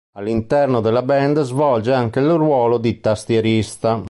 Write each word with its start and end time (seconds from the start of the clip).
All'interno 0.13 0.81
della 0.81 1.03
band 1.03 1.43
svolge 1.43 1.93
anche 1.93 2.21
il 2.21 2.31
ruolo 2.33 2.79
di 2.79 2.99
tastierista. 2.99 3.99